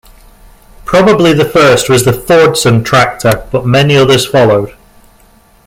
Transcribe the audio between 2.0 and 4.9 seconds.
the Fordson tractor, but many others followed.